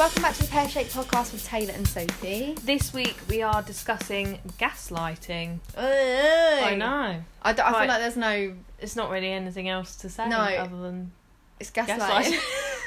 [0.00, 2.54] Welcome back to the Pear Shaped Podcast with Taylor and Sophie.
[2.64, 5.58] This week we are discussing gaslighting.
[5.76, 7.22] I know.
[7.42, 7.86] I, d- I feel Right.
[7.88, 8.54] like there's no.
[8.78, 10.38] It's not really anything else to say No.
[10.38, 11.12] other than
[11.60, 12.38] It's gaslighting.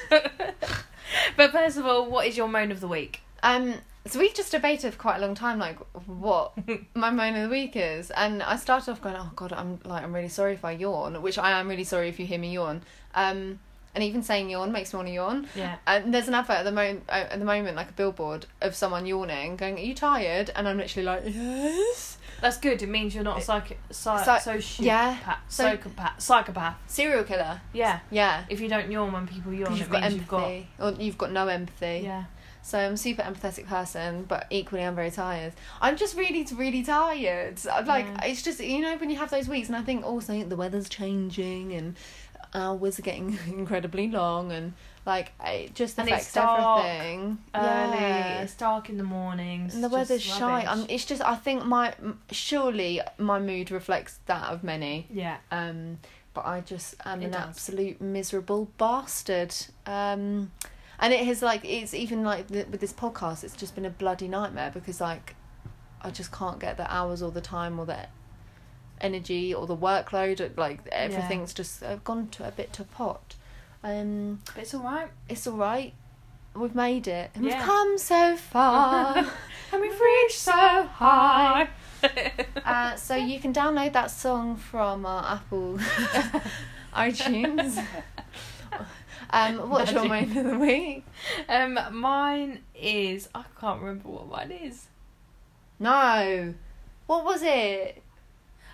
[0.09, 0.31] gaslighting.
[1.38, 3.21] but first of all, what is your moan of the week?
[3.43, 3.75] um.
[4.07, 5.77] So we've just debated for quite a long time, like
[6.07, 6.54] what
[6.95, 10.04] my moan of the week is, and I started off going, "Oh God, I'm like
[10.04, 12.53] I'm really sorry if I yawn," which I am really sorry if you hear me
[12.53, 12.81] yawn.
[13.14, 13.59] Um,
[13.95, 15.47] and even saying yawn makes me want to yawn.
[15.55, 15.75] Yeah.
[15.88, 18.75] And there's an advert at the moment, uh, at the moment, like a billboard of
[18.75, 22.81] someone yawning, going, "Are you tired?" And I'm literally like, "Yes." That's good.
[22.81, 24.79] It means you're not a psych- psy- Psy- sociopath.
[24.85, 25.35] yeah.
[25.47, 26.19] So- psychopath.
[26.21, 26.75] Psychopath.
[26.88, 27.61] Serial killer.
[27.71, 27.99] Yeah.
[28.11, 28.43] Yeah.
[28.49, 30.44] If you don't yawn when people yawn, you've got means you've got.
[30.44, 32.02] empathy, or you've got no empathy.
[32.03, 32.25] Yeah.
[32.66, 35.52] So I'm a super empathetic person, but equally I'm very tired.
[35.81, 37.59] I'm just really, really tired.
[37.71, 38.25] I'm like Yeah.
[38.25, 40.88] it's just you know when you have those weeks, and I think also the weather's
[40.89, 41.95] changing and
[42.53, 44.73] hours are getting incredibly long, and
[45.05, 47.38] like it just And it's affects dark everything.
[47.53, 47.64] Early.
[47.97, 48.41] Yeah.
[48.41, 49.75] It's dark in the mornings.
[49.75, 50.66] And the weather's shy.
[50.67, 51.94] I'm, it's just I think my
[52.31, 55.08] surely my mood reflects that of many.
[55.09, 55.38] Yeah.
[55.52, 56.00] Um,
[56.33, 57.41] but I just am It an does.
[57.50, 59.53] absolute miserable bastard.
[59.85, 60.52] Um,
[61.00, 63.89] and it has like it's even like the, with this podcast, it's just been a
[63.89, 65.35] bloody nightmare because like
[66.02, 68.08] I just can't get the hours or the time or the
[69.04, 70.58] energy or the workload.
[70.58, 73.36] Like everything's just uh, gone to a bit to pot.
[73.84, 75.09] Um, But it's alright.
[75.30, 75.94] it's all right.
[76.56, 79.18] We've made it, and we've come so far.
[79.72, 80.52] and we've reached so
[80.84, 81.68] high.
[82.66, 85.78] Uh, so you can download that song from our Apple
[86.94, 87.81] iTunes.
[89.30, 91.06] Um, what's your moan of the week?
[91.48, 94.88] um, mine is I can't remember what mine is.
[95.80, 96.54] No,
[97.08, 98.03] what was it?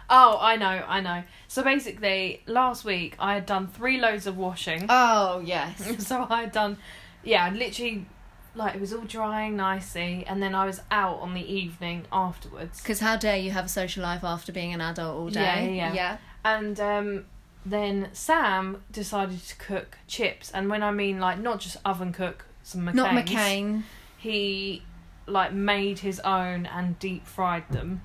[0.10, 1.24] Oh, I know, I know.
[1.48, 4.86] So basically, last week I had done three loads of washing.
[4.90, 6.06] Oh yes.
[6.08, 6.78] so I had done,
[7.24, 8.06] yeah, literally,
[8.56, 12.82] like it was all drying nicely, and then I was out on the evening afterwards.
[12.82, 15.42] Because how dare you have a social life after being an adult all day?
[15.42, 15.94] Yeah, yeah, yeah.
[15.94, 16.18] yeah.
[16.44, 17.26] And um,
[17.66, 22.46] then Sam decided to cook chips, and when I mean like not just oven cook
[22.64, 23.84] some McCain's, Not McCain.
[24.18, 24.84] he
[25.28, 28.02] like made his own and deep fried them.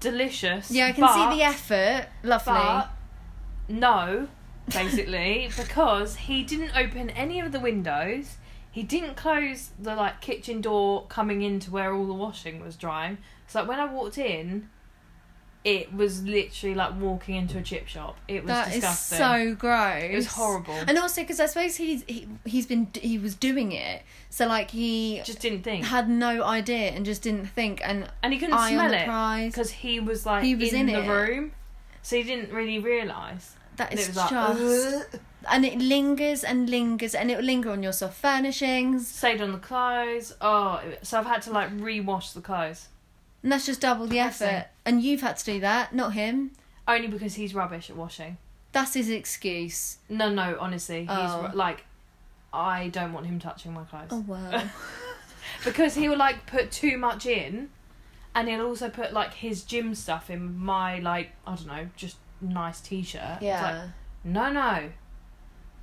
[0.00, 0.70] Delicious.
[0.70, 2.08] Yeah, I can but- see the effort.
[2.22, 2.52] Lovely.
[2.52, 2.90] But
[3.68, 4.28] no,
[4.72, 8.36] basically, because he didn't open any of the windows.
[8.70, 13.18] He didn't close the like kitchen door coming into where all the washing was drying.
[13.46, 14.68] So like when I walked in,
[15.64, 18.18] it was literally like walking into a chip shop.
[18.28, 18.80] It was disgusting.
[18.80, 19.18] That is disgusting.
[19.18, 20.02] so gross.
[20.02, 20.74] it was horrible.
[20.86, 24.70] And also because I suppose he's he, he's been he was doing it, so like
[24.70, 28.58] he just didn't think, had no idea and just didn't think and and he couldn't
[28.58, 31.08] smell it because he was like He was in, in the it.
[31.08, 31.52] room,
[32.02, 33.54] so he didn't really realise.
[33.76, 35.18] That is was like, just
[35.50, 39.52] and it lingers and lingers and it will linger on your soft furnishings stayed on
[39.52, 40.34] the clothes.
[40.40, 42.88] Oh, so I've had to like re-wash the clothes.
[43.44, 44.68] And that's just double the effort.
[44.86, 46.52] And you've had to do that, not him.
[46.88, 48.38] Only because he's rubbish at washing.
[48.72, 49.98] That's his excuse.
[50.08, 51.48] No, no, honestly, he's Oh.
[51.48, 51.84] ru- like,
[52.54, 54.62] I don't want him touching my clothes Oh wow.
[55.64, 57.68] because he will like put too much in,
[58.34, 62.16] and he'll also put like his gym stuff in my like I don't know, just
[62.40, 63.42] nice t-shirt.
[63.42, 63.62] Yeah.
[63.62, 63.90] like,
[64.24, 64.90] no, no,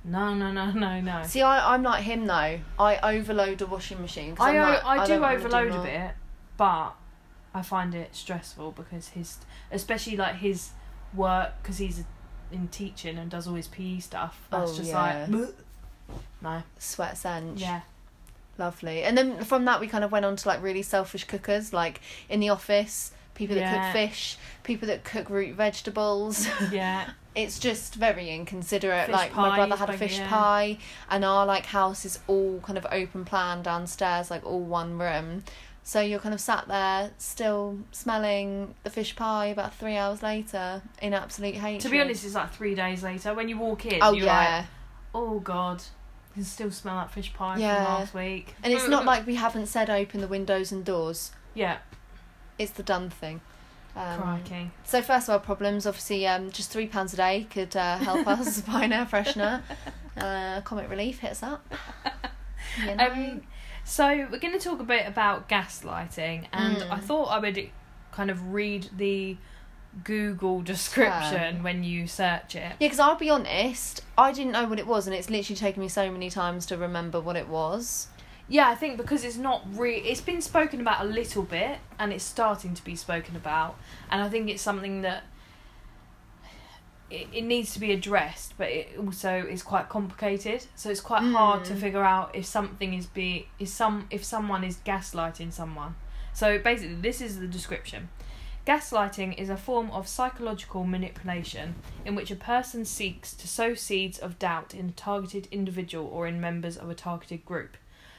[0.04, 1.22] no, no, no, no, no.
[1.24, 2.58] See, I I'm like him though.
[2.78, 4.34] I overload a washing machine.
[4.40, 6.10] I I'm like, I do don't wanna overload a bit,
[6.56, 6.94] but
[7.54, 9.38] I find it stressful because his,
[9.70, 10.70] especially like his
[11.14, 12.04] work, because he's
[12.50, 14.46] in teaching and does all his PE stuff.
[14.50, 15.26] That's Oh, just yeah.
[15.28, 15.52] like,
[16.40, 17.60] no, Sweat sense.
[17.60, 17.82] yeah,
[18.58, 19.02] Lovely.
[19.02, 22.00] And then from that we kind of went on to like really selfish cookers, like
[22.28, 26.46] in the office, people that cook fish, people that cook root vegetables.
[26.72, 27.10] yeah.
[27.34, 29.06] it's just very inconsiderate.
[29.06, 30.28] Fish like my brother had a fish yeah.
[30.28, 30.78] pie,
[31.10, 35.44] and our like house is all kind of open plan downstairs, like all one room.
[35.84, 40.80] So you're kind of sat there still smelling the fish pie about three hours later
[41.00, 41.80] in absolute hatred.
[41.82, 43.98] To be honest, it's like three days later when you walk in.
[44.00, 44.66] oh you're yeah, like,
[45.14, 45.78] oh god,
[46.30, 47.84] you can still smell that fish pie Yeah.
[47.84, 48.54] from last week.
[48.62, 51.32] and it's not like we haven't said open the windows and doors.
[51.54, 51.78] yeah,
[52.58, 53.40] It's the done thing.
[53.96, 54.70] Um, crikey.
[54.84, 58.60] So first world problems, obviously, um, just three pounds a day could uh, help us
[58.62, 59.62] buy an air freshener.
[60.16, 61.66] Uh, Comic Relief hits up.
[62.80, 63.06] You know?
[63.10, 63.42] Um,
[63.84, 66.90] so we're going to talk a bit about gaslighting, and Mm.
[66.90, 67.68] I thought I would
[68.12, 69.36] kind of read the
[70.04, 72.60] Google description when you search it.
[72.60, 75.82] yeah, because I'll be honest, I didn't know what it was, and it's literally taken
[75.82, 78.08] me so many times to remember what it was.
[78.48, 82.12] Yeah, I think because it's not re it's been spoken about a little bit and
[82.12, 83.76] it's starting to be spoken about
[84.10, 85.22] and I think it's something that
[87.12, 90.66] it, it needs to be addressed, but it also is quite complicated.
[90.74, 91.80] So it's quite hard to Mm.
[91.80, 95.94] figure out if something is be is some if someone is gaslighting someone.
[96.32, 98.08] So basically, this is the description.
[98.66, 101.74] Gaslighting is a form of psychological manipulation
[102.04, 106.28] in which a person seeks to sow seeds of doubt in a targeted individual or
[106.28, 107.76] in members of a targeted group,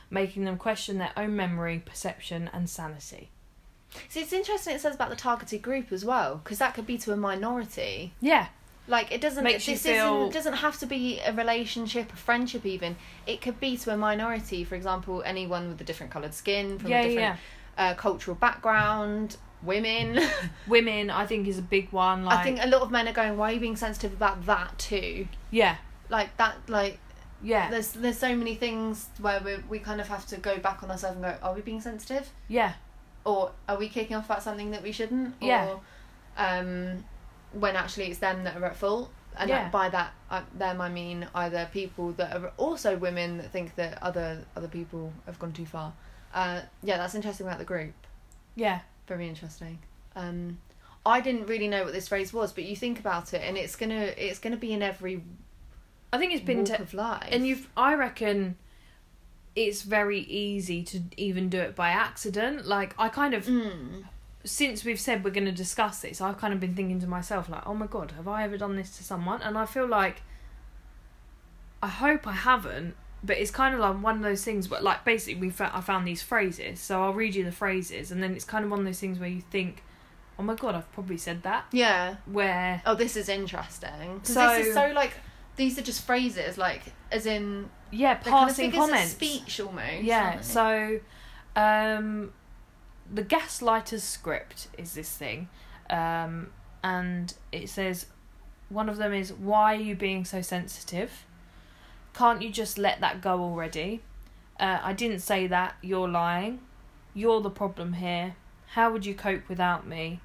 [0.09, 3.29] making them question their own memory, perception, and sanity.
[4.09, 4.75] See, it's interesting.
[4.75, 8.13] It says about the targeted group as well, because that could be to a minority.
[8.19, 8.47] Yeah,
[8.88, 9.44] Like it doesn't.
[9.44, 12.97] Makes this feel- isn't doesn't have to be a relationship, a friendship, even.
[13.25, 14.63] It could be to a minority.
[14.63, 17.09] For example, anyone with a different coloured skin, from yeah, a yeah.
[17.09, 17.39] different
[17.77, 20.19] uh, cultural background, women.
[20.68, 22.25] Women, I think, is a big one.
[22.25, 24.45] Like, I think a lot of men are going, "Why are you being sensitive about
[24.47, 25.77] that too?" yeah,
[26.09, 27.00] Like that, like
[27.41, 30.83] yeah, there's there's so many things where we we kind of have to go back
[30.83, 32.74] on ourselves and go, "Are we being sensitive?" yeah,
[33.25, 35.36] or are we kicking off about something that we shouldn't?
[35.41, 35.69] Yeah.
[35.69, 35.81] Or,
[36.38, 37.06] um,
[37.53, 39.11] when actually it's them that are at fault.
[39.35, 39.69] And Yeah.
[39.69, 44.01] by that, uh, them I mean either people that are also women that think that
[44.03, 45.94] other other people have gone too far.
[46.33, 47.94] Uh, yeah, that's interesting about the group.
[48.55, 48.81] yeah.
[49.07, 49.79] Very interesting.
[50.15, 50.59] Um,
[51.05, 53.75] I didn't really know what this phrase was, but you think about it, and it's
[53.75, 55.23] gonna it's gonna be in every
[56.13, 57.27] I think it's been walk to, of life.
[57.31, 57.67] and you've.
[57.75, 58.55] I reckon
[59.55, 62.65] it's very easy to even do it by accident.
[62.65, 64.05] Like I kind of Mm.
[64.45, 67.47] Since we've said we're going to discuss this, I've kind of been thinking to myself
[67.49, 69.41] like, oh my god, have I ever done this to someone?
[69.41, 70.21] And I feel like
[71.81, 72.95] I hope I haven't.
[73.25, 75.79] But it's kind of like one of those things where, like, basically, we fa- I
[75.79, 78.81] found these phrases, so I'll read you the phrases, and then it's kind of one
[78.81, 79.81] of those things where you think,
[80.37, 82.17] "Oh my god, I've probably said that." Yeah.
[82.25, 84.19] Where Oh, this is interesting.
[84.23, 85.13] So- this is so like
[85.55, 86.81] these are just phrases, like
[87.13, 89.11] as in yeah, They're kind of passing comments.
[89.13, 90.03] speech almost.
[90.03, 90.99] Yeah, so
[91.55, 92.33] um,
[93.13, 95.48] the gaslighter's script is this thing,
[95.89, 96.48] um,
[96.83, 98.07] and it says
[98.69, 101.25] one of them is why are you being so sensitive?
[102.13, 104.01] Can't you just let that go already?
[104.60, 105.75] Uh, I didn't say that.
[105.81, 106.60] You're lying.
[107.13, 108.36] You're the problem here.
[108.68, 110.19] How would you cope without me?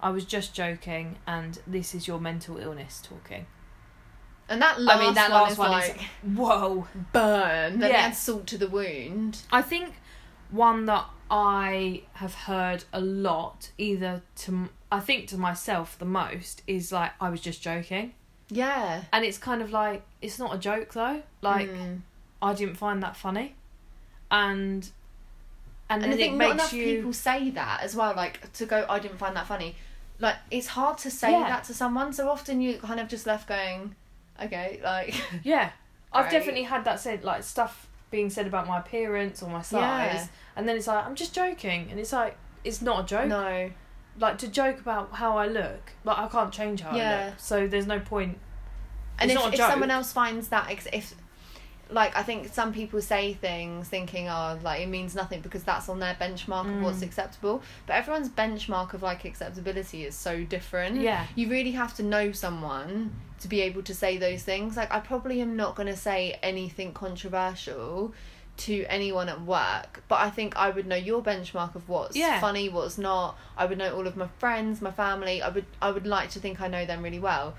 [0.00, 3.46] I was just joking, and this is your mental illness talking.
[4.48, 6.02] and that last, I mean, that one last is one like is
[6.36, 6.86] whoa.
[7.12, 7.80] burn.
[7.80, 7.88] Then Yeah.
[7.88, 9.42] they add salt to the wound.
[9.52, 9.94] I think
[10.50, 16.62] one that I have heard a lot, either to I think to myself the most,
[16.66, 18.14] is like I was just joking,
[18.48, 19.02] Yeah.
[19.12, 21.22] and it's kind of like it's not a joke though.
[21.42, 22.00] Like Mm.
[22.40, 23.54] I didn't find that funny,
[24.30, 24.88] and
[25.90, 28.14] and, and I think it not makes enough you people say that as well.
[28.14, 29.76] Like to go, I didn't find that funny.
[30.18, 31.48] Like it's hard to say Yeah.
[31.48, 32.12] that to someone.
[32.12, 33.94] So often you kind of just left going,
[34.42, 35.14] okay, like
[35.44, 35.70] yeah.
[36.12, 36.32] I've Right.
[36.32, 40.26] definitely had that said like stuff being said about my appearance or my size, Yeah.
[40.56, 43.28] and then it's like I'm just joking, and it's like it's not a joke.
[43.28, 43.70] no,
[44.18, 47.26] Like to joke about how I look, like I can't change how I Yeah.
[47.26, 48.38] look, so there's no point.
[49.20, 51.14] and It's if, not a if someone else finds that if
[51.90, 55.88] like i think some people say things thinking oh like it means nothing because that's
[55.88, 57.04] on their benchmark of what's Mm.
[57.04, 61.26] acceptable but everyone's benchmark of like acceptability is so different Yeah.
[61.34, 65.00] you really have to know someone to be able to say those things like i
[65.00, 68.12] probably am not going to say anything controversial
[68.58, 72.40] to anyone at work but i think i would know your benchmark of what's Yeah.
[72.40, 75.90] funny what's not i would know all of my friends my family i would i
[75.90, 77.54] would like to think i know them really well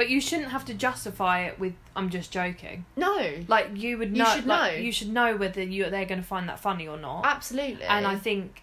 [0.00, 3.16] But you shouldn't have to justify it with "I'm just joking." no
[3.48, 4.78] Like you would You know, should like, know.
[4.78, 7.26] you should know whether you they're going to find that funny or not.
[7.26, 8.62] absolutely And I think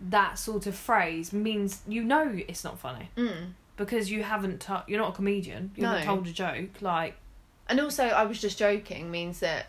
[0.00, 3.52] that sort of phrase means you know it's not funny Mm.
[3.76, 4.60] because you haven't.
[4.62, 5.72] To- you're not a comedian.
[5.76, 6.06] You haven't No.
[6.14, 6.80] told a joke.
[6.80, 7.16] Like
[7.68, 9.66] And also, I was just joking means that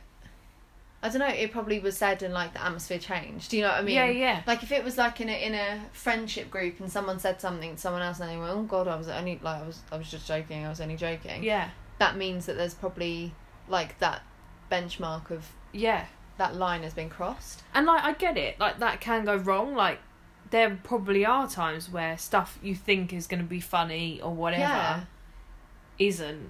[1.07, 1.27] I don't know.
[1.35, 3.49] It probably was said and like the atmosphere changed.
[3.51, 3.95] Do you know what I mean?
[3.95, 7.19] yeah, yeah, Like if it was like in a in a friendship group and someone
[7.19, 9.65] said something to someone else and they went, "Oh God, I was only like I
[9.65, 10.65] was I was just joking.
[10.65, 13.33] I was only joking." yeah, That means that there's probably
[13.67, 14.21] like that
[14.71, 16.05] benchmark of yeah.
[16.37, 17.63] that line has been crossed.
[17.73, 18.59] And like I get it.
[18.59, 19.75] Like that can go wrong.
[19.75, 19.99] Like
[20.49, 24.61] there probably are times where stuff you think is going to be funny or whatever
[24.61, 25.01] Yeah.
[25.99, 26.49] isn't.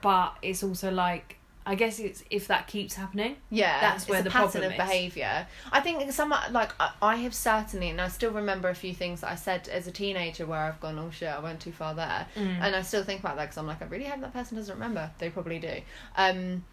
[0.00, 3.36] But it's also like I guess it's if that keeps happening.
[3.50, 5.46] Yeah, That's where the pattern problem of behaviour.
[5.70, 9.20] I think some like I, I have certainly, and I still remember a few things
[9.20, 11.94] that I said as a teenager where I've gone, oh shit, I went too far
[11.94, 12.58] there, Mm.
[12.60, 14.74] and I still think about that because I'm like, I really hope that person doesn't
[14.74, 15.10] remember.
[15.18, 15.80] They probably do,
[16.16, 16.64] um,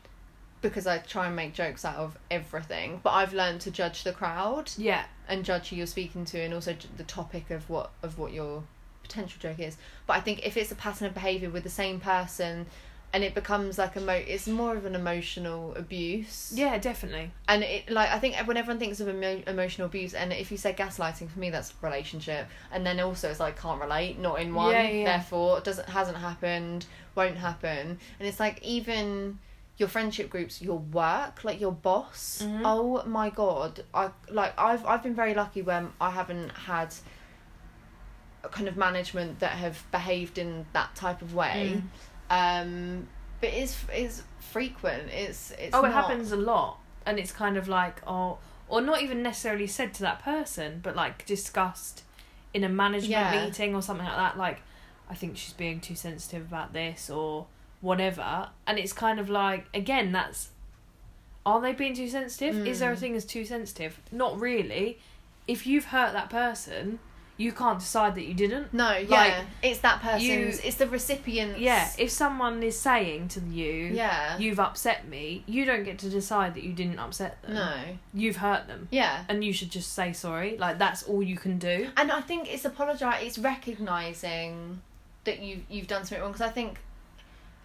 [0.61, 2.99] because I try and make jokes out of everything.
[3.03, 6.53] But I've learned to judge the crowd Yeah, and judge who you're speaking to, and
[6.53, 8.63] also the topic of what of what your
[9.03, 9.77] potential joke is.
[10.07, 12.65] But I think if it's a pattern of behaviour with the same person
[13.11, 17.31] and it becomes like a mo it's more of an emotional abuse Yeah, definitely.
[17.47, 20.57] and it like I think when everyone thinks of emo- emotional abuse, and if you
[20.57, 24.53] say gaslighting, for me that's relationship, and then also it's like can't relate, not in
[24.53, 25.05] one, Yeah, yeah.
[25.05, 26.85] therefore doesn't hasn't happened,
[27.15, 29.39] won't happen, and it's like even
[29.77, 32.41] your friendship groups, your work, like your boss.
[32.43, 32.61] Mhm.
[32.65, 36.93] Oh my god, I like I've I've been very lucky when I haven't had
[38.43, 41.73] a kind of management that have behaved in that type of way.
[41.77, 41.81] Mm.
[42.29, 43.07] Um,
[43.41, 45.09] but it's it's frequent.
[45.11, 48.81] It's it's oh, it not- happens a lot, and it's kind of like oh, or
[48.81, 52.03] not even necessarily said to that person, but like discussed
[52.53, 53.45] in a management Yeah.
[53.45, 54.37] meeting or something like that.
[54.37, 54.61] Like,
[55.09, 57.47] I think she's being too sensitive about this or
[57.81, 60.49] whatever, and it's kind of like again, that's
[61.45, 62.67] are they being too sensitive?
[62.67, 62.99] Is there a Mm.
[62.99, 63.99] thing as too sensitive?
[64.11, 64.99] Not really.
[65.47, 66.99] If you've hurt that person,
[67.39, 68.73] you can't decide that you didn't.
[68.73, 70.23] No, yeah, Like, it's that person's.
[70.25, 71.57] you- it's the recipient.
[71.57, 74.37] Yeah, if someone is saying to you, yeah.
[74.37, 77.53] you've upset me, you don't get to decide that you didn't upset them.
[77.53, 77.75] no.
[78.13, 78.89] You've hurt them.
[78.91, 79.23] Yeah.
[79.29, 80.57] And you should just say sorry.
[80.57, 81.87] Like that's all you can do.
[81.95, 83.23] And I think it's apologise.
[83.23, 84.81] It's recognizing
[85.23, 86.31] that you you've done something wrong.
[86.33, 86.79] Because I think,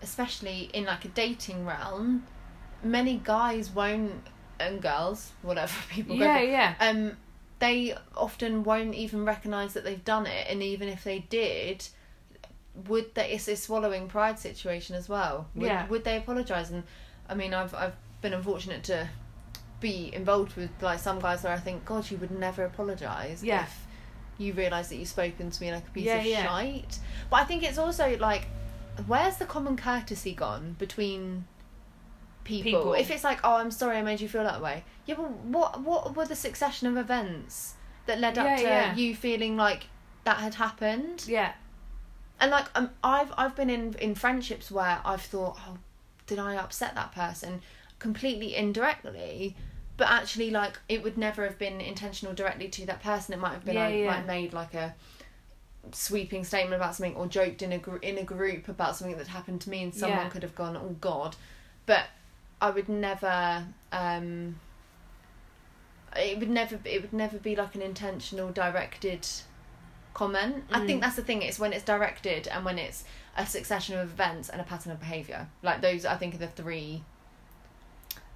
[0.03, 2.25] especially in like a dating realm,
[2.83, 4.13] many guys won't
[4.61, 6.75] and girls, whatever people go Yeah, for, yeah.
[6.81, 7.17] um,
[7.65, 11.89] they often won't even recognise that they've done it, and even if they did,
[12.89, 13.31] would they?
[13.31, 15.49] It's a swallowing pride situation as well.
[15.55, 15.87] Would, Yeah.
[15.89, 16.71] Would they apologise?
[16.71, 16.83] And
[17.29, 19.09] I mean, I've I've been unfortunate to
[19.81, 23.63] be involved with like some guys where I think, God, you would never apologise Yeah.
[23.65, 23.87] if
[24.39, 26.45] you realise that you've spoken to me like a piece Yeah, of yeah.
[26.47, 26.99] shite.
[27.31, 28.47] But I think it's also like,
[29.07, 31.45] where's the common courtesy gone between?
[32.45, 32.71] People.
[32.71, 32.93] People.
[32.95, 34.85] If it's like, oh, I'm sorry, I made you feel that way.
[35.07, 37.75] Yeah, but what what were the succession of events
[38.07, 38.95] that led up Yeah, to yeah.
[38.95, 39.87] you feeling like
[40.25, 41.25] that had happened?
[41.27, 41.53] Yeah.
[42.41, 45.79] And like, um, I've I've been in in friendships where I've thought, oh,
[46.27, 47.63] did I upset that person
[47.99, 49.57] completely indirectly?
[49.97, 53.33] But actually, like, it would never have been intentional directly to that person.
[53.33, 54.95] It might have been Yeah, I like made like a
[55.93, 59.29] sweeping statement about something or joked in a gr- in a group about something that
[59.29, 61.37] happened to me, and someone could have gone, oh God.
[61.87, 62.07] But
[62.61, 63.67] I would never.
[63.93, 64.61] um
[66.17, 69.27] it would never it would never be like an intentional directed
[70.13, 71.03] comment i think Mm.
[71.03, 73.03] that's the thing it's when it's directed and when it's
[73.37, 76.47] a succession of events and a pattern of behavior like those i think are the
[76.47, 77.03] three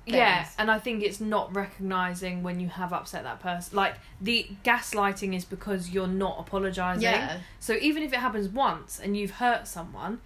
[0.06, 3.76] Yeah, and I think it's not recognizing when you have upset that person.
[3.76, 7.02] Like the gaslighting is because you're not apologizing.
[7.02, 10.20] yeah So even if it happens once and you've hurt someone,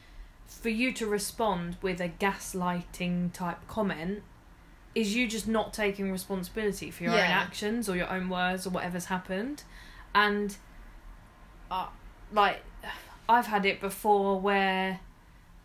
[0.61, 4.23] for you to respond with a gaslighting type comment
[4.95, 8.71] is you just not taking responsibility for your own actions or your own words or
[8.71, 9.63] whatever's happened.
[10.15, 10.55] And
[11.71, 11.87] uh,
[12.33, 12.63] like
[13.29, 15.01] I've had it before where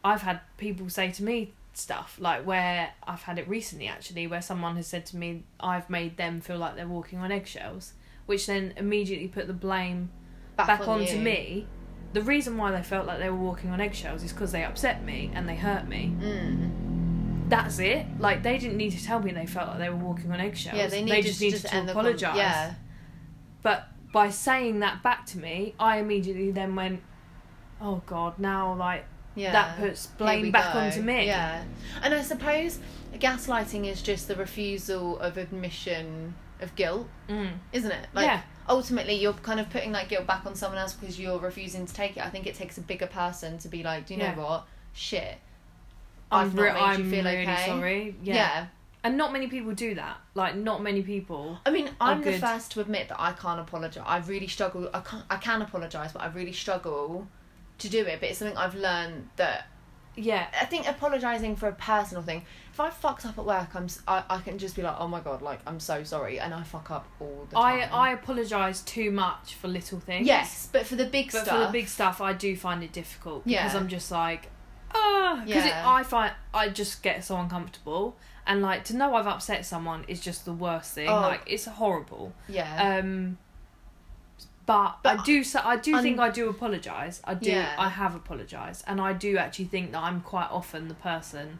[0.03, 4.41] I've had people say to me stuff like where I've had it recently actually where
[4.41, 7.93] someone has said to me I've made them feel like they're walking on eggshells
[8.25, 10.09] which then immediately put the blame
[10.55, 11.21] back, on onto you.
[11.21, 11.67] me.
[12.17, 15.03] The reason why they felt like they were walking on eggshells is because they upset
[15.03, 16.11] me and they hurt me.
[16.19, 17.49] mm.
[17.49, 18.05] That's it.
[18.19, 20.77] Like they didn't need to tell me they felt like they were walking on eggshells.
[20.77, 22.35] yeah they need just to needed just to end the con- apologise.
[22.37, 22.73] yeah
[23.61, 27.01] But by saying that back to me, I immediately then went,
[27.79, 29.05] "Oh God!" Now like
[29.35, 30.79] yeah that puts blame back go.
[30.79, 31.27] onto me.
[31.27, 31.63] yeah
[32.01, 32.79] and i suppose
[33.13, 37.51] gaslighting is just the refusal of admission of guilt Mm.
[37.71, 38.41] isn't it like yeah.
[38.69, 41.93] Ultimately you're kind of putting that guilt back on someone else because you're refusing to
[41.93, 42.25] take it.
[42.25, 44.35] I think it takes a bigger person to be like, do you Yeah.
[44.35, 44.65] know what?
[44.93, 45.37] Shit.
[46.31, 47.65] I'm, I've not re- made you I'm feel really okay.
[47.65, 48.15] sorry.
[48.23, 48.33] Yeah.
[48.35, 48.67] Yeah.
[49.03, 50.17] And not many people do that.
[50.33, 51.59] Like not many people.
[51.65, 52.41] I mean, I'm the good.
[52.41, 54.03] first to admit that I can't apologize.
[54.05, 54.89] I really struggle.
[54.93, 55.23] I can't.
[55.29, 57.27] I can apologize, but I really struggle
[57.77, 58.19] to do it.
[58.19, 59.67] But it's something I've learned that
[60.17, 60.47] Yeah.
[60.59, 62.43] I think apologizing for a personal thing.
[62.73, 65.07] If I fucked up at work, I'm s- I, I can just be like, oh
[65.07, 67.89] my god, like I'm so sorry, and I fuck up all the I time.
[67.93, 70.27] I apologise too much for little things.
[70.27, 72.91] yes, but for the big But stuff, for the big stuff, I do find it
[72.91, 73.79] difficult because Yeah.
[73.79, 74.49] I'm just like,
[74.93, 75.83] ah, because Yeah.
[75.89, 80.19] I find I just get so uncomfortable, and like to know I've upset someone is
[80.19, 81.09] just the worst thing.
[81.09, 81.21] Oh.
[81.21, 82.33] Like it's horrible.
[82.47, 83.37] yeah, Um,
[84.67, 85.43] but, But I do.
[85.43, 87.19] So I do un- think I do apologise.
[87.23, 87.49] I do.
[87.49, 87.73] Yeah.
[87.79, 91.57] I have apologised, and I do actually think that I'm quite often the person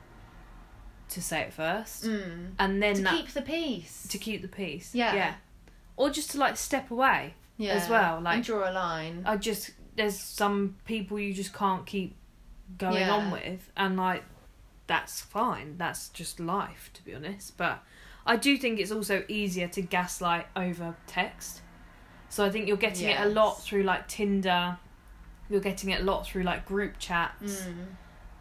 [1.10, 2.52] to say it first, mm.
[2.60, 4.06] and then to that keep the peace.
[4.10, 4.94] to keep the peace.
[4.94, 5.16] Yeah.
[5.16, 5.34] Yeah.
[5.96, 7.34] Or just to like step away.
[7.58, 7.74] yeah.
[7.74, 9.24] as well, like- and draw a line.
[9.26, 12.16] I just there's some people you just can't keep
[12.78, 13.14] going Yeah.
[13.16, 14.24] on with and like
[14.86, 15.76] that's fine.
[15.78, 17.58] That's just life to be honest.
[17.58, 17.82] But
[18.26, 21.62] I do think it's also easier to gaslight over text.
[22.38, 24.77] So I think you're getting it a lot through like Tinder.
[25.50, 27.96] You're getting it a lot through like group chats Mm.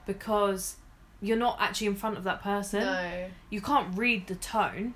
[0.04, 0.76] because
[1.22, 2.80] you're not actually in front of that person.
[2.80, 3.28] No.
[3.48, 4.92] You can't read the tone,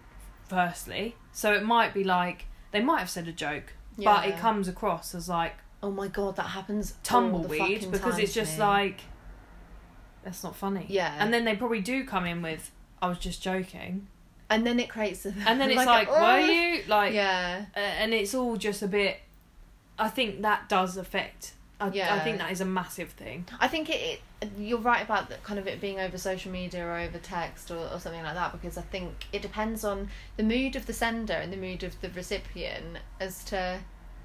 [0.47, 1.17] firstly.
[1.33, 5.15] So it might be like they might have said a joke, but it comes across
[5.15, 6.95] as like Oh my god, that happens.
[7.03, 9.01] tumbleweed because it's just like
[10.23, 10.85] that's not funny.
[10.91, 11.15] Yeah.
[11.19, 14.09] And then they probably do come in with I was just joking.
[14.51, 15.25] And then it creates.
[15.25, 17.65] A, And then it's like, a- were you like Yeah.
[17.75, 19.19] uh, and it's all just a bit
[19.99, 23.47] I think that does affect I, I think that is a massive thing.
[23.59, 24.51] I think it, it.
[24.59, 27.77] You're right about the, kind of it being over social media or over text or,
[27.91, 31.33] or something like that because I think it depends on the mood of the sender
[31.33, 33.79] and the mood of the recipient as to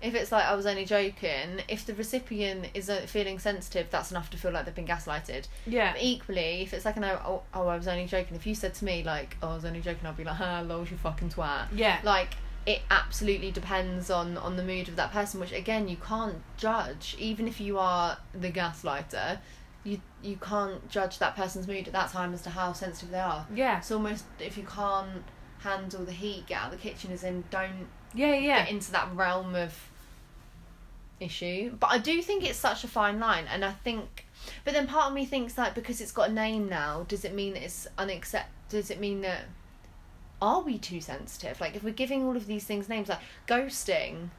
[0.06, 1.62] if it's like I was only joking.
[1.68, 5.48] If the recipient is uh, feeling sensitive, that's enough to feel like they've been gaslighted.
[5.66, 5.94] Yeah.
[5.94, 8.36] But equally, if it's like an oh, oh I was only joking.
[8.36, 10.62] If you said to me like oh I was only joking, I'd be like ha
[10.66, 11.68] lol you fucking twat.
[11.74, 12.00] Yeah.
[12.04, 12.36] Like
[12.66, 17.16] it absolutely depends on on the mood of that person, which again you can't judge.
[17.20, 19.40] Even if you are the gaslighter,
[19.84, 23.20] you you can't judge that person's mood at that time as to how sensitive they
[23.20, 23.46] are.
[23.54, 23.78] yeah.
[23.80, 25.24] It's almost if you can't
[25.60, 27.12] handle the heat, get out of the kitchen.
[27.12, 28.60] As in, don't Yeah, yeah.
[28.64, 29.90] get into that realm of
[31.19, 31.75] issue.
[31.79, 34.25] But I do think it's such a fine line, and I think,
[34.63, 37.34] but then part of me thinks like because it's got a name now, does it
[37.34, 38.45] mean it's unaccept?
[38.69, 39.45] Does it mean that
[40.41, 41.60] are we too sensitive?
[41.62, 44.29] Like if we're giving all of these things names, like ghosting,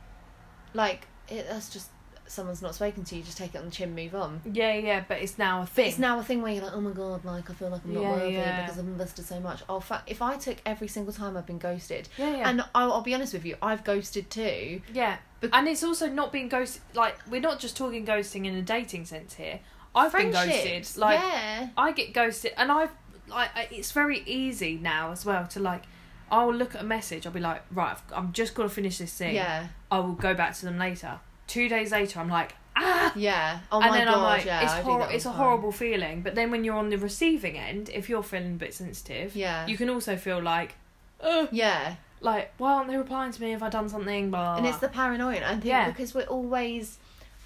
[0.75, 1.91] like it, that's just
[2.29, 4.41] someone's not spoken to you, just take it on the chin, move on.
[4.51, 5.89] Yeah, yeah, but it's now a thing.
[5.89, 7.95] it's now a thing where you're like, oh my god, like I feel like I'm
[7.95, 8.63] not Yeah, worthy yeah.
[8.63, 9.63] because I've invested so much.
[9.69, 12.49] Oh, fa- if I took every single time I've been ghosted, yeah, yeah.
[12.49, 14.81] and I'll, I'll be honest with you, I've ghosted too.
[14.93, 15.19] yeah.
[15.41, 18.63] Bec- and it's also not being ghosted like we're not just talking ghosting in a
[18.63, 19.61] dating sense here.
[19.95, 20.89] I've been ghosted.
[20.97, 22.91] Like yeah, I get ghosted, and I've
[23.29, 25.83] like it's very easy now as well to like.
[26.29, 27.25] I'll look at a message.
[27.25, 29.37] I'll be like, right, I've, I'm just gonna finish this thing.
[29.37, 31.21] yeah, I will go back to them later.
[31.47, 33.61] Two days later, I'm like, ah, yeah.
[33.73, 35.37] Oh and my then god, I'm like, yeah, it's hor- it's a time.
[35.39, 36.23] horrible feeling.
[36.23, 39.67] But then when you're on the receiving end, if you're feeling a bit sensitive, Yeah,
[39.67, 40.75] you can also feel like,
[41.23, 43.51] oh, yeah, like why aren't they replying to me?
[43.53, 44.31] Have I done something?
[44.31, 44.57] Blah.
[44.57, 45.43] and it's the paranoia.
[45.47, 45.89] I think Yeah.
[45.91, 46.99] because we're always,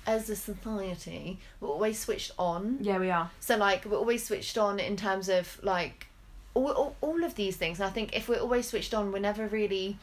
[0.07, 2.79] as a society, we're always switched on.
[2.81, 3.31] yeah, we are.
[3.41, 6.07] So like we're always switched on in terms of like
[6.55, 7.79] all, all, all of these things.
[7.81, 9.99] And I think if we're always switched on, we're never really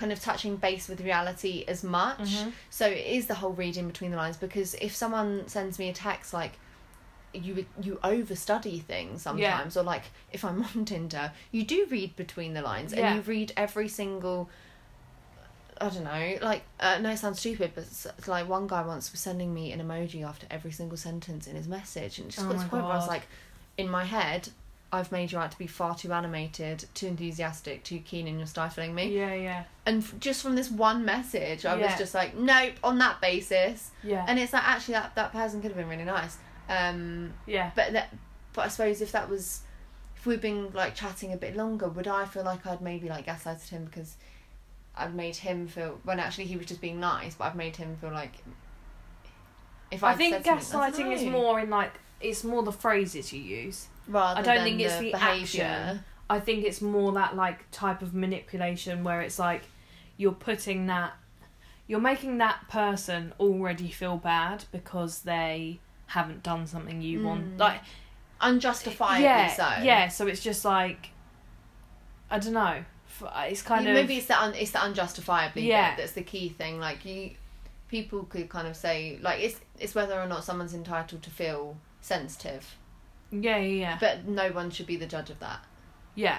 [0.00, 2.18] kind of touching base with reality as much.
[2.20, 2.52] Mhm.
[2.70, 5.92] So it is the whole reading between the lines because if someone sends me a
[5.92, 6.54] text like
[7.32, 12.54] you you overstudy things sometimes or like if I'm on Tinder, you do read between
[12.54, 12.98] the lines Yeah.
[13.06, 14.48] and you read every single
[15.82, 18.82] I don't know, like uh, no, it sounds stupid, but it's, it's like one guy
[18.82, 22.32] once was sending me an emoji after every single sentence in his message, and it
[22.32, 23.22] just Oh got to the point where I was like,
[23.78, 24.50] in my head,
[24.92, 28.46] I've made you out to be far too animated, too enthusiastic, too keen, and you're
[28.46, 29.16] stifling me.
[29.16, 32.98] Yeah, yeah, And f- just from this one message, I was just like, nope, on
[32.98, 33.92] that basis.
[34.02, 36.38] yeah, And it's like actually that that person could have been really nice.
[36.68, 37.70] Um, yeah.
[37.76, 38.14] but that,
[38.52, 39.60] but I suppose if that was,
[40.16, 43.26] if we'd been like chatting a bit longer, would I feel like I'd maybe like
[43.26, 44.16] gaslighted him because
[44.96, 47.96] I'd made him feel when actually he was just being nice, but I've made him
[48.00, 48.34] feel like.
[49.90, 52.62] If I I'd think said something- I don't gaslighting is more in like it's more
[52.62, 53.86] the phrases you use.
[54.08, 55.64] Rather I don't think it's the behaviour.
[55.64, 56.04] action.
[56.28, 59.62] I think it's more that like type of manipulation where it's like
[60.16, 61.12] you're putting that
[61.86, 67.56] you're making that person already feel bad because they haven't done something you want.
[67.56, 67.58] Mm.
[67.58, 67.80] Like
[68.40, 69.82] unjustifiably yeah, so.
[69.82, 70.08] yeah.
[70.08, 71.10] So it's just like
[72.30, 72.84] I don't know.
[73.48, 75.96] It's kind Yeah, of maybe it's the un, it's the unjustifiably Yeah.
[75.96, 76.78] that's the key thing.
[76.78, 77.32] Like you,
[77.88, 81.76] people could kind of say like it's it's whether or not someone's entitled to feel
[82.00, 82.76] sensitive,
[83.30, 83.98] yeah, yeah, yeah.
[84.00, 85.60] but no one should be the judge of that.
[86.14, 86.38] yeah.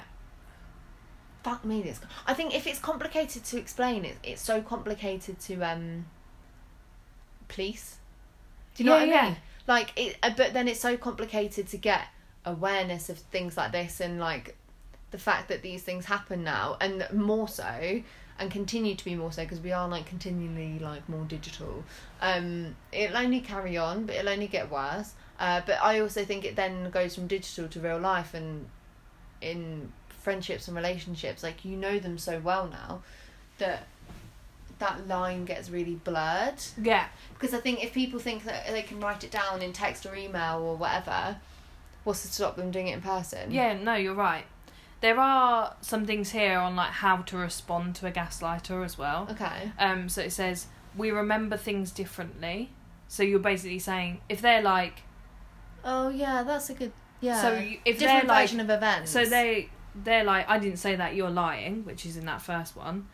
[1.44, 2.00] Fuck me, this.
[2.28, 6.06] I think if it's complicated to explain, it it's so complicated to um.
[7.48, 7.98] Police.
[8.76, 9.26] Do you know Yeah, what I yeah.
[9.30, 9.38] mean?
[9.68, 12.08] Like it, uh, but then it's so complicated to get
[12.46, 14.56] awareness of things like this and like
[15.12, 18.02] the fact that these things happen now and more so
[18.40, 21.84] and continue to be more so because we are like continually like more digital
[22.22, 26.46] um it'll only carry on but it'll only get worse uh but i also think
[26.46, 28.66] it then goes from digital to real life and
[29.42, 33.02] in friendships and relationships like you know them so well now
[33.58, 33.88] that
[34.80, 37.06] that line gets really blurred Yeah.
[37.36, 40.16] because I think if people think that they can write it down in text or
[40.16, 41.38] email or whatever,
[42.04, 43.52] what's to stop them doing it in person?
[43.52, 44.46] Yeah, no, you're right.
[45.02, 49.28] There are some things here on like how to respond to a gaslighter as well.
[49.30, 49.72] Okay.
[49.78, 50.66] Um, so it says
[50.98, 52.72] we remember things differently.
[53.08, 55.04] So you're basically saying if they're like
[55.84, 56.92] Oh yeah, that's a good.
[57.20, 57.42] Yeah.
[57.42, 59.12] so you, if different they're like version of events.
[59.12, 62.76] so they they're like I didn't say that you're lying, which is in that first
[62.76, 63.08] one.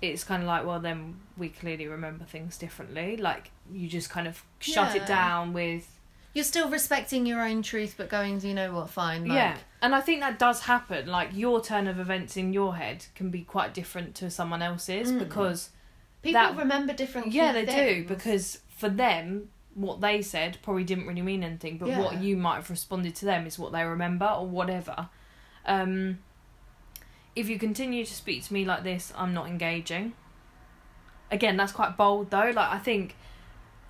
[0.00, 3.16] It's kind of like well then we clearly remember things differently.
[3.16, 5.02] Like you just kind of shut Yeah.
[5.02, 5.86] it down with
[6.34, 9.26] You're still respecting your own truth, but going, you know what, fine.
[9.26, 11.06] Like, yeah, and I think that does happen.
[11.06, 15.12] Like your turn of events in your head can be quite different to someone else's
[15.12, 15.18] Mm.
[15.18, 15.70] because
[16.22, 17.32] People That- remember different.
[17.32, 18.06] yeah, they things.
[18.06, 22.36] do because for them what they said probably didn't really mean anything, but what you
[22.36, 25.08] might have responded to them is what they remember or whatever.
[25.64, 26.18] Um,
[27.34, 30.14] if you continue to speak to me like this, I'm not engaging.
[31.30, 32.52] Again, that's quite bold though.
[32.54, 33.16] Like I think,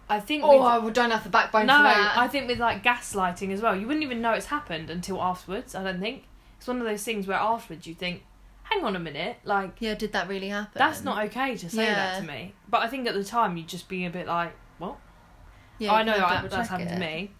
[0.08, 0.44] I think.
[0.44, 2.16] Oh, I don't have the backbone no, for that.
[2.16, 5.74] I think with like gaslighting as well, you wouldn't even know it's happened until afterwards.
[5.74, 6.24] I don't think
[6.58, 8.22] it's one of those things where afterwards you think,
[8.62, 10.72] "Hang on a minute, like yeah, did that really happen?
[10.76, 13.68] that's not okay to say that to me." But I think at the time you'd
[13.68, 14.98] just be a bit like, "What?"
[15.78, 17.32] Yeah, I know that, that's happened to me.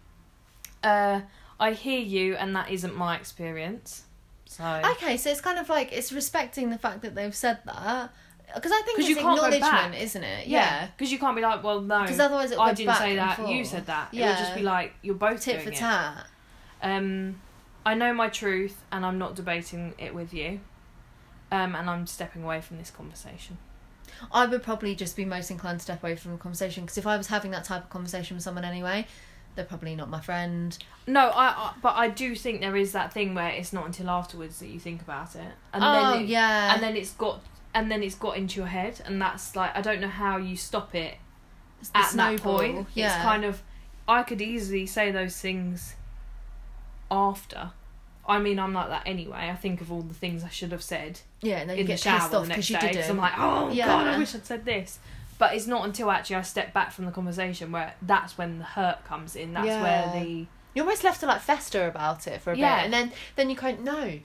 [0.82, 1.20] Uh,
[1.60, 4.02] I hear you, and that isn't my experience.
[4.46, 8.10] So Okay, so it's kind of like it's respecting the fact that they've said that
[8.54, 10.46] because I think 'Cause it's acknowledgement, isn't it?
[10.46, 13.16] yeah, Yeah, because you can't be like, "Well, no, because otherwise it I didn't say
[13.16, 13.38] that.
[13.38, 15.72] And You said that." It Yeah, would just be like you're both tit doing for
[15.72, 15.76] it.
[15.76, 16.26] tat.
[16.82, 17.40] Um,
[17.86, 20.60] I know my truth, and I'm not debating it with you.
[21.50, 23.56] Um, and I'm stepping away from this conversation.
[24.30, 27.06] I would probably just be most inclined to step away from the conversation because if
[27.06, 29.06] I was having that type of conversation with someone anyway,
[29.54, 30.76] they're probably not my friend.
[31.06, 34.10] No, I, I but I do think there is that thing where it's not until
[34.10, 37.40] afterwards that you think about it, and oh then it, yeah, and then it's got
[37.74, 40.56] and then it's got into your head, and that's like I don't know how you
[40.56, 41.16] stop it
[41.94, 42.86] at that point.
[42.94, 43.62] Yeah, It's kind of
[44.08, 45.94] I could easily say those things
[47.10, 47.72] after.
[48.26, 49.48] I mean, I'm like that anyway.
[49.50, 51.86] I think of all the things I should have said yeah, and then you in
[51.86, 52.86] the get shower pissed the off next because you day.
[52.92, 53.10] did 'cause it.
[53.10, 53.86] I'm like, oh Yeah.
[53.86, 54.98] god, I wish I'd said this.
[55.38, 58.64] But it's not until actually I step back from the conversation where that's when the
[58.64, 59.52] hurt comes in.
[59.54, 59.82] That's Yeah.
[59.82, 62.76] where the You're almost left to like fester about it for a Yeah.
[62.76, 64.20] bit, and then then you kind of no,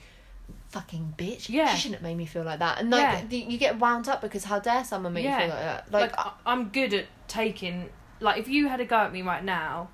[0.69, 1.49] fucking bitch.
[1.49, 1.73] Yeah.
[1.73, 3.21] she shouldn't have made me feel like that, and like Yeah.
[3.27, 5.39] the, you get wound up because how dare someone make Yeah.
[5.39, 5.91] you feel like that?
[5.91, 7.89] like, Like, I- I'm good at taking.
[8.19, 9.89] Like if you had a go at me right now,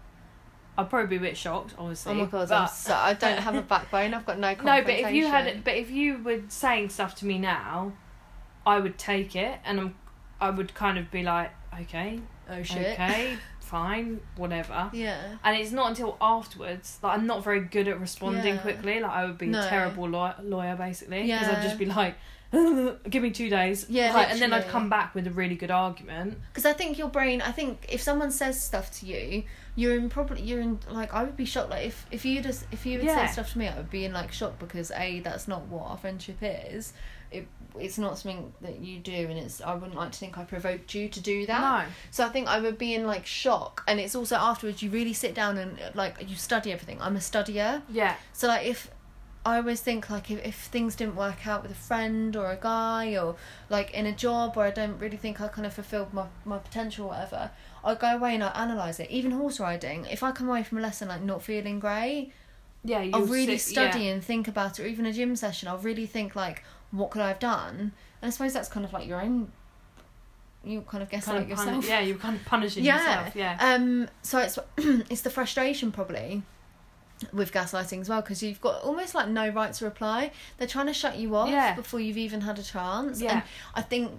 [0.78, 1.74] I'd probably be a bit shocked.
[1.78, 2.12] Obviously.
[2.14, 4.14] oh my god, but, I'm so, I don't have a backbone.
[4.14, 4.56] I've got no.
[4.64, 7.94] No, but if you had, but if you were saying stuff to me now,
[8.66, 9.96] I would take it, and I'm,
[10.42, 14.90] I would kind of be like, okay, oh shit, okay, fine, whatever.
[14.94, 18.62] yeah, And it's not until afterwards that I'm not very good at responding Yeah.
[18.62, 19.00] quickly.
[19.00, 19.60] Like I would be No.
[19.66, 22.16] a terrible law- lawyer, basically, because I'd just be like,
[23.10, 25.72] give me two days, Yeah, like, and then I'd come back with a really good
[25.72, 26.38] argument.
[26.52, 27.42] because I think your brain.
[27.42, 29.44] I think if someone says stuff to you,
[29.76, 31.72] you're in probably you're in like I would be shocked.
[31.72, 33.26] Like if if you just if you would Yeah.
[33.26, 35.90] say stuff to me, I would be in like shock because a that's not what
[35.90, 36.94] our friendship is.
[37.32, 37.48] It
[37.80, 40.94] it's not something that you do, and it's I wouldn't like to think I provoked
[40.94, 41.62] you to do that.
[41.88, 44.92] No, So I think I would be in like shock, and it's also afterwards you
[44.92, 47.02] really sit down and like you study everything.
[47.02, 48.92] I'm a studier, yeah, so like if
[49.46, 52.56] I always think like if, if things didn't work out with a friend or a
[52.56, 53.36] guy or
[53.70, 56.58] like in a job where I don't really think I kind of fulfilled my, my
[56.60, 57.52] potential or whatever,
[57.84, 59.10] I'll go away and I'll analyse it.
[59.12, 62.32] Even horse riding, if I come away from a lesson like not feeling great,
[62.86, 63.06] yeah.
[63.14, 64.12] I'll really sit- study yeah.
[64.14, 67.22] and think about it or even a gym session, I'll really think like what could
[67.22, 67.76] I have done?
[68.22, 69.52] And I suppose that's kind of like your own
[70.66, 71.88] you kind of guess Kind like of pun- yourself.
[71.90, 72.98] yeah, you're kind of punishing Yeah.
[73.20, 73.36] yourself.
[73.36, 74.58] Yeah, Um, so it's
[75.10, 76.44] it's the frustration probably
[77.32, 80.32] with gaslighting as well because you've got almost like no right to reply.
[80.58, 81.76] They're trying to shut you off Yeah.
[81.76, 83.22] before you've even had a chance.
[83.22, 83.32] Yeah.
[83.34, 83.44] And
[83.76, 84.12] I think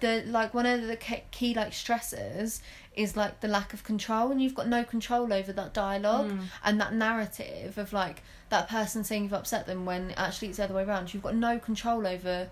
[0.00, 2.60] the like one of the key, like stressors
[2.94, 6.40] is like the lack of control and you've got no control over that dialogue Mm.
[6.64, 10.64] and that narrative of like that person saying you've upset them when actually it's the
[10.64, 12.48] other way around you've got no control over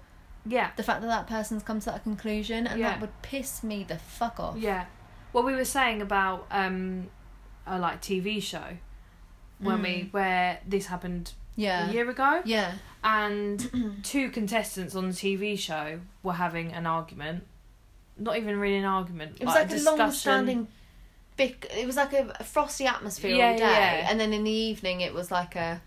[0.47, 0.71] yeah.
[0.77, 2.91] the fact that that person's come to that conclusion and Yeah.
[2.91, 4.87] that would piss me the fuck off Yeah.
[5.33, 7.09] What we were saying about um,
[7.67, 8.79] a like TV show
[9.61, 10.13] when we Mm.
[10.13, 16.01] where this happened yeah a year ago, yeah and two contestants on the TV show
[16.23, 17.45] were having an argument.
[18.17, 19.37] Not even really an argument.
[19.41, 19.99] It was like, a discussion.
[19.99, 20.69] long-standing,
[21.37, 21.67] big.
[21.77, 24.09] It was like a, a frosty atmosphere Yeah, all day, yeah.
[24.11, 25.81] and then in the evening it was like a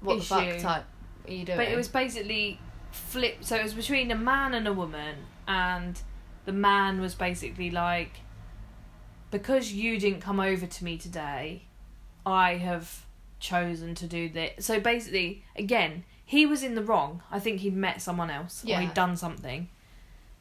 [0.00, 0.84] what the fuck type.
[1.28, 1.58] Are you doing?
[1.58, 2.58] But it was basically
[2.90, 3.36] flip.
[3.42, 6.00] So it was between a man and a woman, and
[6.44, 8.20] the man was basically like,
[9.30, 11.62] because you didn't come over to me today,
[12.28, 13.04] I have
[13.40, 14.66] chosen to do this.
[14.66, 17.22] So basically, again, he was in the wrong.
[17.30, 18.80] I think he'd met someone else or Yeah.
[18.80, 19.68] he'd done something.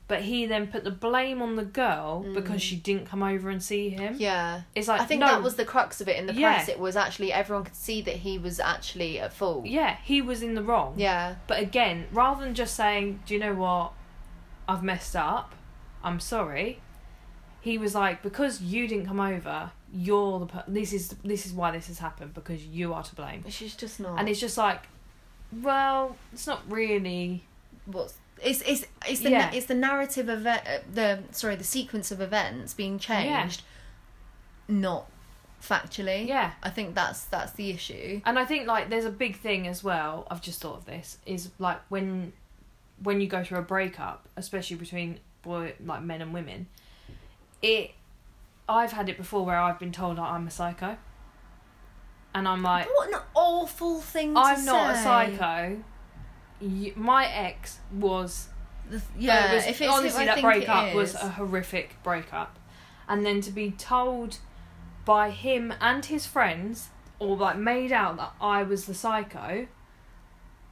[0.10, 2.70] But he then put the blame on the girl because Mm.
[2.70, 4.16] she didn't come over and see him.
[4.18, 4.62] yeah.
[4.74, 6.54] It's like I think no, that was the crux of it in the Yeah.
[6.56, 6.70] press.
[6.70, 9.66] It was actually everyone could see that he was actually at fault.
[9.66, 10.94] yeah, he was in the wrong.
[10.98, 11.36] Yeah.
[11.46, 13.92] But again, rather than just saying, "Do you know what?
[14.68, 15.54] I've messed up.
[16.04, 16.80] I'm sorry."
[17.60, 21.54] He was like, "Because you didn't come over, you're the per- this is this is
[21.54, 24.20] why this has happened because you are to blame." She's just not.
[24.20, 24.82] And it's just like,
[25.62, 27.44] well, it's not really.
[27.86, 29.52] what's it's it's it's the Yeah.
[29.52, 30.60] it's the narrative of uh,
[30.94, 33.64] the sorry the sequence of events being changed,
[34.68, 35.10] not
[35.62, 36.28] factually.
[36.28, 36.52] Yeah.
[36.62, 38.22] I think that's that's the issue.
[38.26, 40.28] And I think like there's a big thing as well.
[40.30, 42.34] I've just thought of this is like when
[43.02, 46.68] when you go through a breakup, especially between boy like men and women,
[47.62, 47.92] it
[48.70, 50.98] I've had it before where I've been told like, I'm a psycho,
[52.34, 54.52] and I'm like what an awful thing to say.
[54.52, 55.04] I'm not a say.
[55.04, 55.84] psycho.
[56.62, 58.50] Y- My ex was
[58.90, 61.22] The- yeah, it was, if it's honestly I that think breakup was is.
[61.22, 62.58] a horrific breakup,
[63.08, 64.40] and then to be told
[65.06, 69.68] by him and his friends, or like made out that I was the psycho,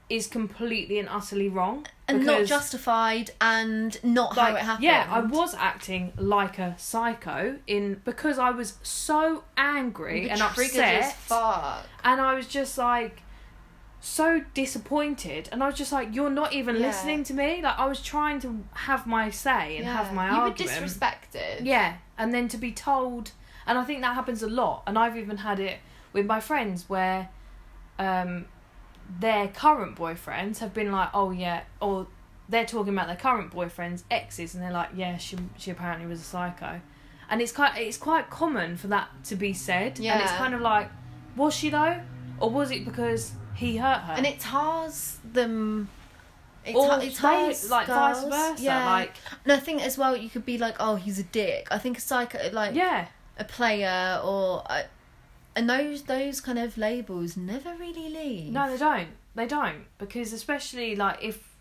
[0.09, 1.87] is completely and utterly wrong.
[2.07, 4.83] And not justified and not how it happened.
[4.83, 11.13] Yeah, I was acting like a psycho in because I was so angry and upset,
[11.15, 11.85] fuck.
[12.03, 13.21] and I was just like
[13.99, 16.87] so disappointed and I was just like you're not even Yeah.
[16.87, 20.35] listening to me like I was trying to have my say and have my you
[20.41, 21.61] argument were disrespected.
[21.65, 23.31] yeah and then to be told
[23.65, 25.79] and I think that happens a lot and I've even had it
[26.13, 27.29] with my friends where
[27.97, 28.45] um
[29.19, 32.07] their current boyfriends have been like oh yeah or
[32.49, 36.19] they're talking about their current boyfriend's exes and they're like yeah she she apparently was
[36.21, 36.81] a psycho
[37.29, 40.61] and it's quite it's quite common for that to be said and it's kind of
[40.61, 40.89] like
[41.35, 41.99] was she though
[42.39, 45.89] or was it because he hurt her and it tars them.
[46.65, 48.23] It, or tar- it tars they, like girls.
[48.23, 48.85] vice versa Yeah.
[48.85, 49.13] like
[49.43, 51.67] and I think as well, you could be like, oh, he's a dick.
[51.69, 54.83] I think a psycho, like yeah a player, or a,
[55.55, 58.51] and those those kind of labels never really leave.
[58.53, 59.09] No, they don't.
[59.35, 61.55] They don't because especially like if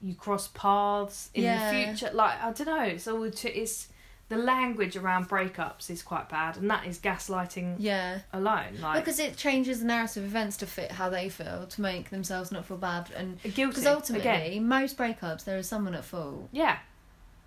[0.00, 1.70] you cross paths in Yeah.
[1.72, 3.88] the future, like I don't know, it's all to, it's
[4.28, 8.20] the language around breakups is quite bad, and that is gaslighting Yeah.
[8.32, 8.78] alone.
[8.80, 12.10] Like Because it changes the narrative of events to fit how they feel, to make
[12.10, 13.66] themselves not feel bad, and guilty.
[13.66, 16.48] because ultimately, again, most breakups there is someone at fault.
[16.52, 16.78] yeah,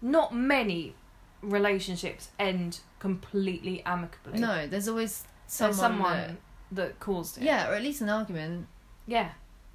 [0.01, 0.95] not many
[1.41, 4.39] relationships end completely amicably.
[4.39, 6.37] No, there's always someone, someone
[6.71, 7.43] that, that caused it.
[7.43, 8.67] yeah, or at least an argument.
[9.07, 9.29] yeah,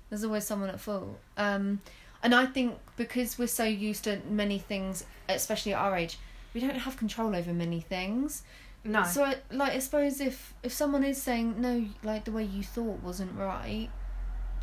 [0.08, 1.18] There's always someone at fault.
[1.36, 1.80] Um,
[2.22, 6.18] and I think because we're so used to many things, especially at our age,
[6.54, 8.42] we don't have control over many things.
[8.84, 12.44] no, So, I, like, I suppose if if someone is saying no, like the way
[12.44, 13.90] you thought wasn't right,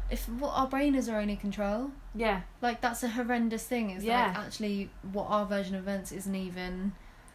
[0.10, 3.92] if what our brain is our only control, yeah, like that's a horrendous thing.
[3.92, 4.28] Is Yeah.
[4.28, 6.94] like actually what our version of events isn't even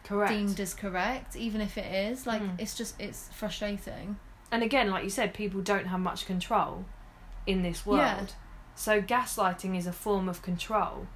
[0.09, 0.33] correct.
[0.33, 2.27] deemed as correct, even if it is.
[2.27, 2.59] Like Mm.
[2.59, 4.17] it's just it's frustrating.
[4.51, 6.83] and again, like you said, people don't have much control
[7.45, 7.99] in this world.
[7.99, 8.25] Yeah.
[8.75, 11.07] So gaslighting is a form of control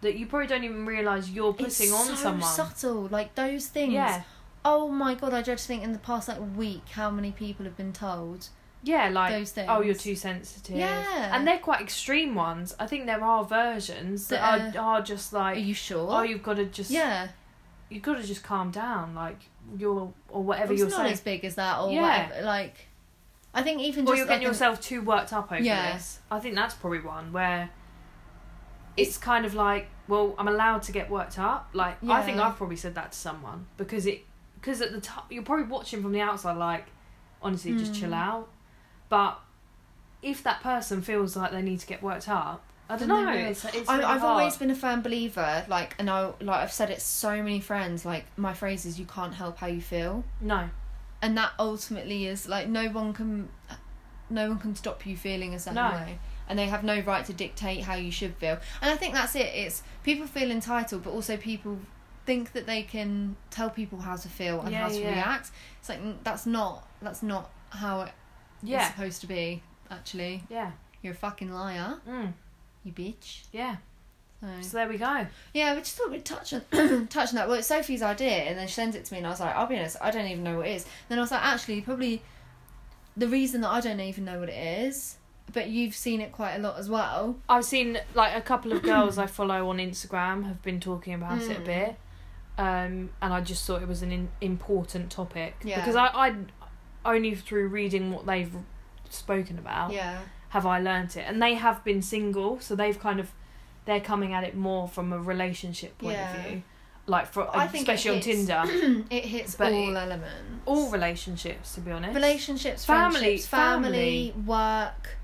[0.00, 2.50] that you probably don't even realise you're putting it's on so someone.
[2.50, 3.92] subtle, like those things.
[3.92, 4.22] Yeah,
[4.64, 5.34] Oh my god!
[5.34, 8.48] I just think in the past like week, how many people have been told
[8.84, 9.68] yeah, like those things.
[9.70, 10.76] oh, you're too sensitive.
[10.76, 11.36] Yeah.
[11.36, 12.74] and they're quite extreme ones.
[12.80, 14.40] I think there are versions that,
[14.72, 15.56] That are, are just like.
[15.56, 16.08] Are you sure?
[16.10, 17.28] oh, you've got to just yeah.
[17.92, 19.38] You've got to just calm down, like
[19.76, 21.12] you're or whatever it's you're not saying.
[21.12, 22.02] as big as that, or Yeah.
[22.28, 22.44] whatever.
[22.46, 22.88] Like,
[23.54, 25.92] I think even or just you're getting like an- yourself too worked up over Yeah.
[25.92, 26.20] this.
[26.30, 27.70] I think that's probably one where
[28.96, 31.70] it's kind of like, well, I'm allowed to get worked up.
[31.72, 34.24] Like I think I've probably said that to someone because it
[34.60, 36.86] because at the top you're probably watching from the outside like,
[37.40, 38.00] honestly, just Mm.
[38.00, 38.48] chill out.
[39.08, 39.40] But
[40.22, 43.28] if that person feels like they need to get worked up, I don't know.
[43.32, 44.40] It's, it's I, really I've hard.
[44.40, 48.04] always been a firm believer, like, and I like I've said it so many friends.
[48.04, 50.68] Like, my phrase is, "You can't help how you feel," no.
[51.20, 53.48] and that ultimately is like no one can,
[54.30, 55.90] no one can stop you feeling a certain No.
[55.90, 58.58] way, and they have no right to dictate how you should feel.
[58.80, 59.46] And I think that's it.
[59.54, 61.78] It's people feel entitled, but also people
[62.24, 65.10] think that they can tell people how to feel and Yeah, how to yeah.
[65.14, 65.50] react.
[65.80, 68.12] It's like mm, that's not that's not how it
[68.62, 68.90] is Yeah.
[68.90, 69.62] supposed to be.
[69.90, 70.70] Actually, Yeah.
[71.02, 72.32] you're a fucking liar, Mm.
[72.84, 73.42] You bitch.
[73.52, 73.76] Yeah.
[74.40, 74.48] So.
[74.62, 75.26] So there we go.
[75.54, 76.62] Yeah, we just thought we'd touch on
[77.08, 77.46] touch on that.
[77.48, 79.54] Well, it's Sophie's idea, and then she sends it to me, and I was like,
[79.54, 80.86] I'll be honest, I don't even know what it is.
[81.08, 82.22] Then I was like, actually, probably
[83.16, 85.16] the reason that I don't even know what it is,
[85.52, 87.36] but you've seen it quite a lot as well.
[87.48, 91.40] I've seen like a couple of girls I follow on Instagram have been talking about
[91.40, 91.64] it a Mm.
[91.64, 91.96] bit,
[92.58, 95.78] um, and I just thought it was an in- important topic Yeah.
[95.78, 96.34] because I, I
[97.04, 98.52] only through reading what they've
[99.08, 100.20] spoken about Yeah,
[100.54, 103.28] have I learnt it, and they have been single, so they've kind of
[103.84, 106.34] they're coming at it more from a relationship point Yeah.
[106.36, 106.62] of view,
[107.06, 108.62] like for I especially on Tinder,
[109.10, 110.62] it hits But all it- elements.
[110.66, 112.14] all relationships to be honest.
[112.14, 115.16] relationships, Family- friendships, family, work.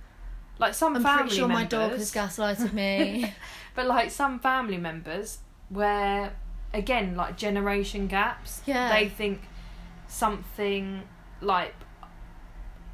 [0.59, 3.33] like some I'm family pretty sure my members, dog has gaslighted me.
[3.77, 5.39] But like some family members,
[5.69, 6.33] where
[6.75, 8.89] again, like generation gaps, Yeah.
[8.93, 9.43] they think
[10.09, 11.03] something
[11.41, 11.75] like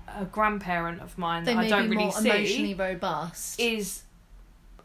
[0.09, 3.59] a grandparent of mine they that I don't really see emotionally robust.
[3.61, 4.03] is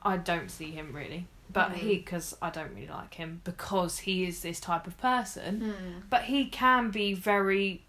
[0.02, 1.76] I don't see him really, but Mm.
[1.76, 5.62] he because I don't really like him because he is this type of person.
[5.62, 6.00] Hmm.
[6.10, 7.84] But he can be very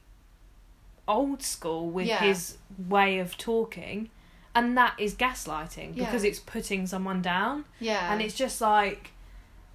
[1.07, 2.19] old school with Yeah.
[2.19, 4.11] his way of talking,
[4.55, 6.05] and that is gaslighting Yeah.
[6.05, 8.13] because it's putting someone down, Yeah.
[8.13, 9.13] and it's just like,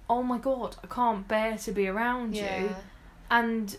[0.08, 2.60] oh my god, I can't bear to be around yeah.
[2.60, 2.76] you,
[3.30, 3.76] and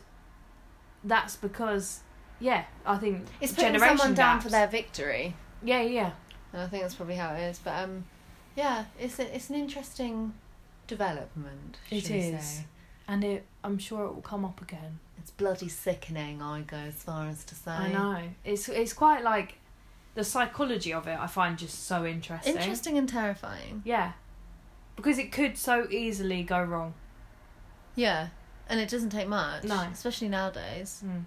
[1.03, 2.01] that's because,
[2.39, 4.45] yeah, I think It's putting generation someone down gaps.
[4.45, 5.35] for their victory.
[5.63, 6.11] yeah, yeah,
[6.53, 7.59] And I think that's probably how it is.
[7.59, 8.05] But um,
[8.55, 10.33] yeah, it's a, it's an interesting
[10.87, 11.77] development.
[11.89, 12.43] It is.
[12.43, 12.65] say.
[13.07, 14.99] and it, I'm sure it will come up again.
[15.17, 16.41] It's bloody sickening.
[16.41, 17.71] I go as far as to say.
[17.71, 19.55] I know it's it's quite like
[20.15, 21.19] the psychology of it.
[21.19, 22.55] I find just so interesting.
[22.55, 23.81] Interesting and terrifying.
[23.83, 24.13] Yeah,
[24.95, 26.93] because it could so easily go wrong.
[27.95, 28.29] Yeah,
[28.69, 29.63] and it doesn't take much.
[29.65, 29.87] No.
[29.91, 31.03] especially nowadays.
[31.05, 31.25] Mm.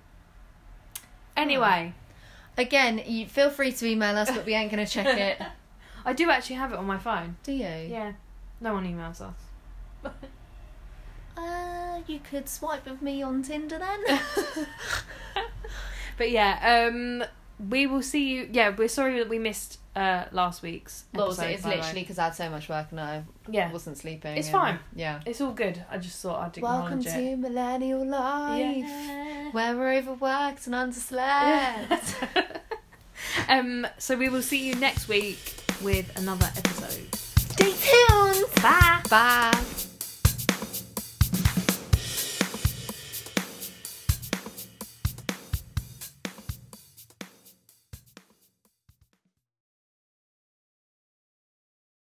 [1.41, 1.95] Anyway,
[2.57, 5.41] Again, you feel free to email us, but we ain't gonna check it.
[6.05, 7.37] I do actually have it on my phone.
[7.43, 7.65] Do you?
[7.65, 8.13] Yeah,
[8.61, 10.13] no one emails us.
[11.37, 14.21] Uh, you could swipe with me on Tinder then.
[16.19, 17.25] But yeah, um,
[17.71, 18.51] we will see you.
[18.53, 21.05] Yeah, we're sorry that we missed uh last week's.
[21.13, 21.81] well, episode, it's by the way.
[21.81, 24.37] literally because I had so much work and I yeah, wasn't sleeping.
[24.37, 24.79] It's and- fine.
[24.95, 25.21] Yeah.
[25.27, 25.85] it's all good.
[25.91, 27.37] I just thought I'd Welcome acknowledge to it.
[27.39, 32.29] millennial life, where we're overworked and underslept.
[33.49, 37.15] um, so we will see you next week with another episode.
[37.15, 38.45] Stay tuned.
[38.63, 39.01] Bye.
[39.11, 39.87] Bye.